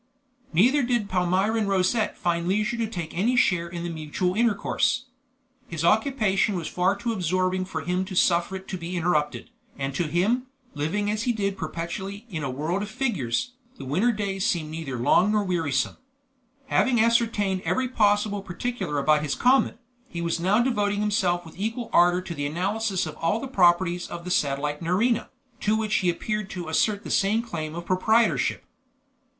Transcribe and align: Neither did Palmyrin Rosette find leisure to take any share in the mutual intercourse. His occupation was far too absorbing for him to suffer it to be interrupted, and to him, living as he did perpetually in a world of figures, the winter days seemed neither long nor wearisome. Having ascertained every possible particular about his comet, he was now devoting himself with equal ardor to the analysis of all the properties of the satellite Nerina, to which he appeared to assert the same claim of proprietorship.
Neither 0.51 0.81
did 0.81 1.09
Palmyrin 1.11 1.67
Rosette 1.67 2.17
find 2.17 2.47
leisure 2.47 2.75
to 2.75 2.87
take 2.87 3.15
any 3.15 3.35
share 3.35 3.69
in 3.69 3.83
the 3.83 3.89
mutual 3.91 4.33
intercourse. 4.33 5.05
His 5.67 5.85
occupation 5.85 6.55
was 6.55 6.67
far 6.67 6.95
too 6.95 7.13
absorbing 7.13 7.65
for 7.65 7.81
him 7.81 8.03
to 8.05 8.15
suffer 8.15 8.55
it 8.55 8.67
to 8.69 8.79
be 8.79 8.97
interrupted, 8.97 9.51
and 9.77 9.93
to 9.93 10.05
him, 10.07 10.47
living 10.73 11.11
as 11.11 11.25
he 11.25 11.33
did 11.33 11.55
perpetually 11.55 12.25
in 12.31 12.43
a 12.43 12.49
world 12.49 12.81
of 12.81 12.89
figures, 12.89 13.51
the 13.77 13.85
winter 13.85 14.11
days 14.11 14.43
seemed 14.43 14.71
neither 14.71 14.97
long 14.97 15.31
nor 15.33 15.43
wearisome. 15.43 15.97
Having 16.65 16.99
ascertained 16.99 17.61
every 17.63 17.87
possible 17.87 18.41
particular 18.41 18.97
about 18.97 19.21
his 19.21 19.35
comet, 19.35 19.77
he 20.09 20.19
was 20.19 20.39
now 20.39 20.63
devoting 20.63 21.01
himself 21.01 21.45
with 21.45 21.59
equal 21.59 21.91
ardor 21.93 22.21
to 22.21 22.33
the 22.33 22.47
analysis 22.47 23.05
of 23.05 23.15
all 23.17 23.39
the 23.39 23.47
properties 23.47 24.07
of 24.07 24.23
the 24.25 24.31
satellite 24.31 24.81
Nerina, 24.81 25.29
to 25.59 25.75
which 25.75 25.97
he 25.97 26.09
appeared 26.09 26.49
to 26.49 26.69
assert 26.69 27.03
the 27.03 27.11
same 27.11 27.43
claim 27.43 27.75
of 27.75 27.85
proprietorship. 27.85 28.65